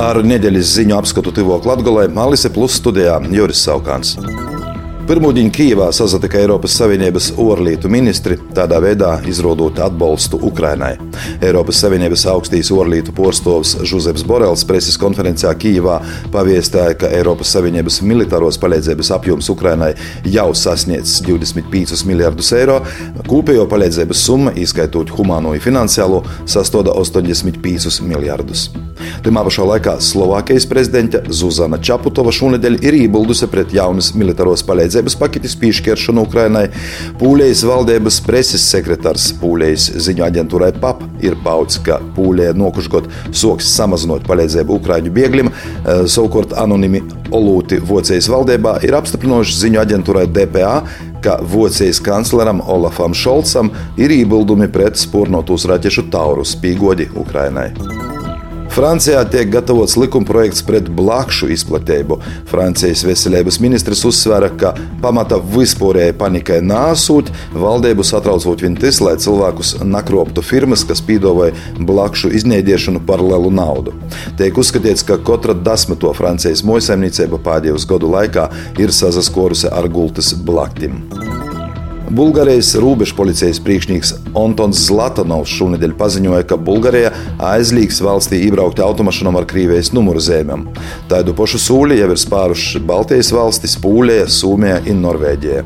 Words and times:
Ar 0.00 0.16
nedēļas 0.24 0.70
ziņu 0.78 0.94
apskatu 0.96 1.32
Tivo 1.36 1.58
Latgolē 1.60 2.06
Alise 2.22 2.48
Plus 2.54 2.78
studijā 2.80 3.18
Juris 3.36 3.60
Saukāns. 3.66 4.16
Pirmūģiņa 5.10 5.50
Kijavā 5.50 5.86
sazatika 5.90 6.38
Eiropas 6.38 6.76
Savienības 6.78 7.32
orlītu 7.42 7.88
ministri, 7.90 8.36
tādā 8.54 8.76
veidā 8.78 9.16
izrodot 9.26 9.80
atbalstu 9.82 10.38
Ukrainai. 10.46 10.92
Eiropas 11.42 11.80
Savienības 11.82 12.22
augstīs 12.30 12.68
orlītu 12.70 13.10
porstovs 13.16 13.72
Žuzeps 13.90 14.22
Borels 14.22 14.62
preses 14.68 14.94
konferencē 15.02 15.50
Kijavā 15.58 15.96
paviestāja, 16.30 16.94
ka 17.00 17.10
Eiropas 17.10 17.50
Savienības 17.56 17.98
militāros 18.06 18.60
palīdzības 18.62 19.10
apjoms 19.16 19.50
Ukrainai 19.50 19.88
jau 20.30 20.46
sasniedz 20.54 21.16
25 21.26 22.04
miljardus 22.06 22.52
eiro. 22.54 22.78
Kopējo 23.26 23.66
palīdzības 23.72 24.22
summa, 24.28 24.54
ieskaitot 24.54 25.10
humāno 25.18 25.56
un 25.56 25.64
finansiālo, 25.66 26.22
sastāvda 26.46 26.94
85 27.02 27.98
miljardus. 28.06 28.68
Tajā 29.24 29.42
pašā 29.42 29.66
laikā 29.72 29.96
Slovākijas 30.04 30.70
prezidente 30.70 31.24
Zuzana 31.34 31.80
Čaputova 31.82 32.30
šonadēļ 32.30 32.78
ir 32.84 33.02
iebildusi 33.02 33.50
pret 33.50 33.74
jaunas 33.74 34.12
militāros 34.14 34.62
palīdzības 34.68 34.99
paketes 35.20 35.56
piešķiršanu 35.60 36.24
Ukrainai. 36.26 36.66
Pūlējas 37.20 37.62
valdības 37.68 38.20
preses 38.26 38.64
sekretārs 38.70 39.30
Pūlējas 39.40 39.90
ziņu 40.06 40.26
aģentūrai 40.26 40.72
PAP 40.80 41.04
ir 41.24 41.36
paudzis, 41.44 41.80
ka 41.86 42.00
Pūlēja 42.16 42.56
nokušgot 42.58 43.08
soks 43.32 43.70
samazinot 43.74 44.26
palīdzību 44.28 44.76
Ukraiņu 44.80 45.14
bēgļiem. 45.16 45.50
Eh, 45.50 46.04
savukārt 46.10 46.56
anonimi 46.58 47.02
Olūti 47.30 47.80
Vocijas 47.86 48.28
valdībā 48.30 48.80
ir 48.86 48.96
apstiprinājuši 48.98 49.58
ziņu 49.64 49.82
aģentūrai 49.84 50.26
DPA, 50.28 50.74
ka 51.24 51.38
Vocijas 51.42 52.00
kancleram 52.02 52.62
Olafam 52.66 53.14
Šolcam 53.14 53.70
ir 54.00 54.12
iebildumi 54.20 54.70
pret 54.72 55.00
spurnotos 55.00 55.68
raķešu 55.70 56.08
tauru 56.12 56.46
spīgodi 56.48 57.10
Ukrainai. 57.14 57.99
Francijā 58.70 59.24
tiek 59.26 59.48
gatavots 59.50 59.96
likumprojekts 59.98 60.62
pret 60.62 60.88
blakšu 60.94 61.48
izplatību. 61.50 62.20
Francijas 62.50 63.02
veselības 63.02 63.58
ministrs 63.62 64.04
uzsvēra, 64.06 64.52
ka 64.60 64.70
pamata 65.02 65.40
vispārējai 65.42 66.14
panikai 66.20 66.60
nāsūt, 66.62 67.32
valdību 67.56 68.06
satraucot 68.06 68.62
vien 68.62 68.78
tas, 68.78 69.00
lai 69.02 69.16
cilvēkus 69.20 69.80
nakroptu 69.82 70.44
firmas, 70.46 70.86
kas 70.86 71.02
pīdavoja 71.02 71.56
blakšu 71.82 72.30
iznēdiešanu 72.38 73.02
par 73.10 73.24
lielu 73.24 73.50
naudu. 73.58 73.96
Tiek 74.38 74.62
uzskatīts, 74.62 75.04
ka 75.06 75.18
katra 75.18 75.56
desmito 75.56 76.14
Francijas 76.14 76.62
mojasaimniecība 76.66 77.42
pēdējos 77.42 77.88
gadu 77.90 78.14
laikā 78.14 78.48
ir 78.78 78.94
sazaskorusi 78.94 79.70
ar 79.74 79.90
gultas 79.90 80.30
blaktim. 80.34 81.02
Bulgārijas 82.10 82.72
robežpolicijas 82.74 83.60
priekšnieks 83.62 84.08
Antons 84.34 84.80
Zlatanovs 84.88 85.52
šonadēļ 85.54 85.92
paziņoja, 85.94 86.42
ka 86.50 86.56
Bulgārija 86.58 87.12
aizliegs 87.52 88.00
valstī 88.02 88.40
iebraukt 88.48 88.80
automašīnām 88.82 89.36
ar 89.38 89.44
Krievijas 89.46 89.92
numuru 89.94 90.18
zīmēm. 90.18 90.64
Tādu 91.10 91.36
pašu 91.38 91.60
sūli 91.62 92.00
jau 92.00 92.08
ir 92.10 92.18
spāruši 92.18 92.82
Baltijas 92.82 93.30
valstis, 93.30 93.76
Pūlija, 93.78 94.24
Somija 94.26 94.80
un 94.90 95.04
Norvēģija. 95.04 95.62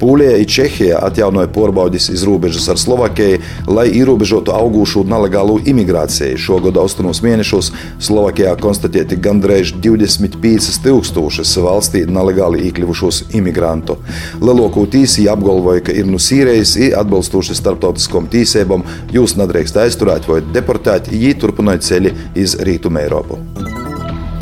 Pūlija 0.00 0.38
un 0.38 0.48
Čehija 0.54 1.02
atjaunoja 1.10 1.50
porbaudis 1.52 2.08
iz 2.08 2.24
robežas 2.24 2.70
ar 2.72 2.80
Slovākiju, 2.80 3.42
lai 3.68 3.90
ierobežotu 3.92 4.56
augušu 4.56 5.04
nelegālu 5.12 5.58
imigrāciju. 5.74 6.40
Šogad 6.40 6.80
austrumos 6.80 7.20
mēnešos 7.20 7.68
Slovākijā 8.00 8.56
konstatēti 8.64 9.20
gandrīz 9.20 9.74
25 9.76 10.80
tūkstošus 10.88 11.52
valstī 11.68 12.06
nelegāli 12.08 12.64
iekļuvušos 12.70 13.26
imigrantu. 13.36 14.00
Lielāko 14.40 14.88
tīsī 14.88 15.28
apgalvoja, 15.28 15.81
ka 15.86 15.94
ir 15.96 16.08
nu 16.10 16.20
sīrējis, 16.22 16.76
ir 16.88 16.96
atbilstoši 17.00 17.58
starptautiskam 17.58 18.28
tīsībam, 18.32 18.86
jūs 19.14 19.36
nedrīkst 19.40 19.78
aizturēt 19.84 20.28
vai 20.30 20.42
deportēt, 20.54 21.12
ja 21.12 21.34
turpināt 21.38 21.86
ceļu 21.86 22.16
iz 22.38 22.58
Rietumu 22.62 23.02
Eiropu. 23.02 23.61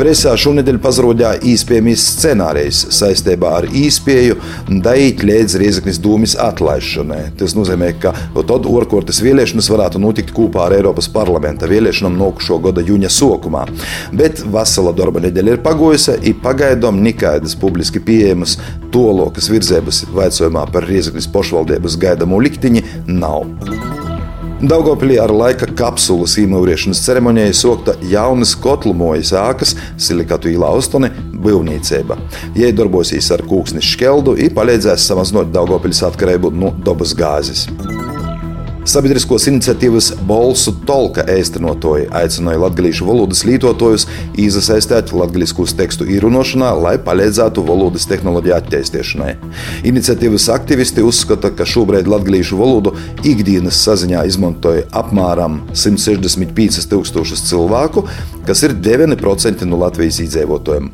Presā 0.00 0.30
šonadēļ 0.40 0.78
pazarodīja 0.80 1.34
īspējamīs 1.44 2.00
scenārijs 2.14 2.78
saistībā 2.96 3.50
ar 3.58 3.66
īspēju 3.68 4.38
daīt 4.80 5.20
līdz 5.28 5.58
Riezaknis 5.60 6.00
dūmis 6.00 6.38
atlaišanai. 6.40 7.18
Tas 7.36 7.52
nozīmē, 7.52 7.90
ka 8.00 8.14
tad 8.48 8.70
orkortas 8.70 9.20
vēlēšanas 9.20 9.68
varētu 9.68 10.00
notikt 10.00 10.32
kopā 10.32 10.70
ar 10.70 10.78
Eiropas 10.78 11.10
parlamenta 11.12 11.68
vēlēšanām 11.68 12.16
nokušo 12.16 12.62
gada 12.64 12.86
jūņa 12.88 13.12
sokumā. 13.12 13.66
Bet 14.16 14.40
vasala 14.48 14.96
darba 14.96 15.20
nedēļa 15.26 15.58
ir 15.58 15.64
pagojusi, 15.68 16.16
ir 16.32 16.40
pagaidām 16.40 17.04
nekādas 17.04 17.58
publiski 17.60 18.00
pieejamas 18.00 18.56
tolokas 18.96 19.52
virzības 19.52 20.06
vaicojumā 20.16 20.64
par 20.72 20.88
Riezaknis 20.88 21.28
pašvaldības 21.28 22.00
gaidamo 22.00 22.40
liktiņi 22.40 22.86
nav. 23.20 23.99
Daugopilī 24.60 25.14
ar 25.16 25.32
laika 25.32 25.64
kapsulas 25.72 26.34
īmūriešanas 26.42 27.00
ceremonijai 27.06 27.54
sokta 27.56 27.94
jaunas 28.10 28.52
kotlumojas 28.60 29.32
ēkas 29.40 29.72
silikatu 29.96 30.52
īlā 30.52 30.68
Ostone 30.76 31.08
būvniecība. 31.40 32.18
Jai 32.60 32.68
darbosies 32.76 33.32
ar 33.32 33.40
kūksni 33.48 33.80
škeldu 33.80 34.36
un 34.36 34.54
palīdzēs 34.60 35.08
samazinot 35.08 35.48
Daugopiļas 35.56 36.04
atkarību 36.12 36.52
no 36.52 36.74
dabas 36.84 37.16
gāzes. 37.16 37.70
Sabiedriskos 38.88 39.44
iniciatīvas 39.50 40.06
Bolsu 40.24 40.72
Tolka 40.88 41.20
īstenotoji 41.28 42.06
aicināja 42.16 42.62
latviešu 42.62 43.04
valodas 43.04 43.42
lietotājus 43.44 44.06
iesaistīt 44.40 45.12
latviešu 45.12 45.74
tekstu 45.76 46.06
īrunošanā, 46.08 46.70
lai 46.80 46.94
palīdzētu 47.04 47.60
valodas 47.68 48.08
tehnoloģiju 48.08 48.54
attīstīšanai. 48.56 49.34
Iniciatīvas 49.90 50.48
aktivisti 50.54 51.04
uzskata, 51.04 51.50
ka 51.52 51.66
šobrīd 51.68 52.08
latviešu 52.08 52.56
valodu 52.60 52.94
ikdienas 53.20 53.82
saziņā 53.84 54.24
izmantoja 54.30 54.86
apmēram 55.02 55.60
165 55.74 56.88
tūkstošus 56.88 57.44
cilvēku, 57.50 58.06
kas 58.48 58.64
ir 58.64 58.78
9% 58.80 59.68
no 59.68 59.82
Latvijas 59.84 60.22
iedzīvotājiem. 60.24 60.88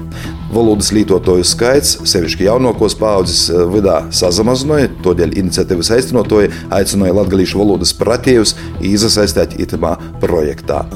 Valodas 0.56 0.88
lietotāju 0.96 1.44
skaits, 1.44 1.90
sevišķi 2.08 2.46
jaunākos 2.46 2.96
paudzes 2.96 3.42
eh, 3.52 3.60
vidā, 3.68 3.98
samazināja, 4.08 4.88
tādēļ 5.04 5.36
iniciatīvas 5.42 5.92
aiztinotāji 5.98 6.48
aicināja 6.78 7.18
latviešu 7.20 7.60
valodas 7.60 7.92
pratījus 7.98 8.56
iesaistīt 8.80 9.58
itamā 9.66 9.98
projektā. 10.22 10.86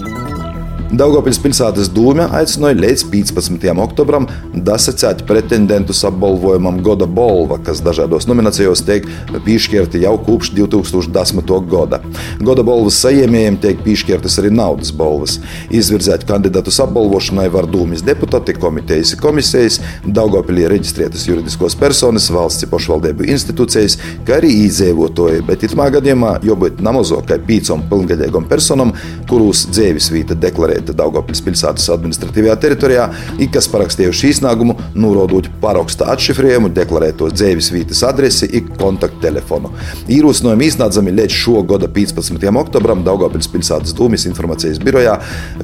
Daugopils 0.90 1.38
pilsētas 1.38 1.86
dūmē 1.94 2.24
aicināja 2.34 2.74
līdz 2.80 3.04
15. 3.12 3.68
oktobram 3.78 4.24
dasacēt 4.66 5.20
pretendentus 5.28 6.00
apbalvojumam 6.08 6.80
Goda 6.82 7.06
Bolva, 7.06 7.60
kas 7.62 7.78
dažādos 7.86 8.26
nominācijos 8.26 8.82
tiek 8.88 9.06
piešķirti 9.46 10.00
jau 10.02 10.16
kopš 10.26 10.50
2010. 10.56 11.52
gada. 11.70 12.00
Goda 12.42 12.64
Bolvas 12.66 12.98
saņēmējiem 13.04 13.58
tiek 13.62 13.84
piešķirtas 13.84 14.40
arī 14.42 14.50
naudas 14.56 14.90
balvas. 14.90 15.36
Izvirzēt 15.70 16.24
kandidātus 16.26 16.80
apbalvošanai 16.82 17.46
var 17.54 17.70
dūmis 17.70 18.02
deputāti, 18.02 18.58
komitejas, 18.58 19.14
komisijas, 19.22 19.78
Daugopilī 20.02 20.66
reģistrētas 20.74 21.28
juridiskos 21.30 21.78
personas, 21.78 22.26
valsts 22.34 22.66
pašvaldību 22.72 23.30
institūcijas, 23.30 24.00
kā 24.26 24.40
arī 24.40 24.50
iedzīvotāji, 24.64 25.46
bet 25.46 25.70
itamā 25.70 25.86
gadījumā 26.00 26.34
jābūt 26.50 26.82
namazākai 26.82 27.38
pīcam 27.46 27.86
pilngadīgam 27.94 28.50
personam, 28.50 28.90
kurus 29.30 29.68
dzīves 29.70 30.10
vieta 30.10 30.34
deklarē 30.34 30.79
konkrēta 30.80 30.96
Daugopils 30.96 31.42
pilsētas 31.44 31.88
administratīvajā 31.92 32.56
teritorijā, 32.60 33.06
ik 33.40 33.52
kas 33.52 33.68
parakstījuši 33.70 34.30
iznākumu, 34.34 34.76
norodot 34.94 35.48
paraksta 35.60 36.08
atšifrējumu, 36.14 36.70
deklarētos 36.72 37.34
dzīves 37.36 37.70
vietas 37.72 38.02
adresi, 38.06 38.48
ik 38.48 38.70
kontakttelefonu. 38.80 39.70
Īrūsinājumi 40.08 40.68
iznācami 40.70 41.14
līdz 41.18 41.36
šo 41.36 41.62
gada 41.68 41.88
15. 41.88 42.48
oktobram 42.62 43.04
Daugopils 43.04 43.50
pilsētas 43.50 43.94
dūmis 43.96 44.26
informācijas 44.30 44.80
birojā 44.82 45.18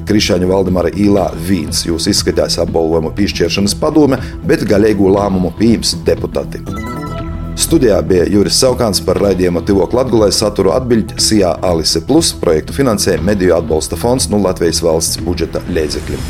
Krišāņu 0.07 0.51
Valdemara 0.51 0.93
īlā 0.93 1.31
Vīns. 1.47 1.85
Jūs 1.87 2.09
izskatās 2.11 2.59
apbalvojumu 2.61 3.13
piešķiršanas 3.17 3.77
padome, 3.81 4.21
bet 4.45 4.67
galīgo 4.69 5.09
lēmumu 5.17 5.55
pieņems 5.57 5.97
deputāti. 6.07 6.76
Studijā 7.57 7.97
bija 8.05 8.25
Juris 8.29 8.59
Saukāns 8.61 8.99
par 9.01 9.17
raidījumu 9.17 9.63
Tivok 9.65 9.95
Latgulē 9.97 10.27
saturu 10.35 10.75
atbiļķi 10.77 11.17
Sijā 11.17 11.55
Alise 11.65 12.03
Plus 12.05 12.29
projektu 12.37 12.75
finansē 12.77 13.17
Mediju 13.17 13.55
atbalsta 13.57 13.97
fonds 13.97 14.29
no 14.29 14.37
Latvijas 14.43 14.83
valsts 14.85 15.17
budžeta 15.25 15.65
līdzekļiem. 15.73 16.21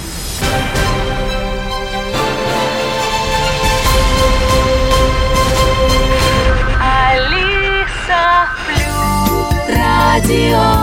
Radio 9.68 10.77